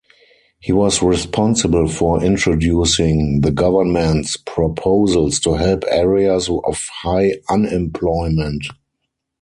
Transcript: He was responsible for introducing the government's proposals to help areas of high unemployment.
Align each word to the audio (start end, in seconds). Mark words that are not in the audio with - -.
He 0.59 0.71
was 0.71 1.03
responsible 1.03 1.87
for 1.87 2.23
introducing 2.23 3.41
the 3.41 3.51
government's 3.51 4.35
proposals 4.35 5.39
to 5.41 5.53
help 5.53 5.83
areas 5.91 6.49
of 6.49 6.89
high 7.03 7.35
unemployment. 7.51 8.63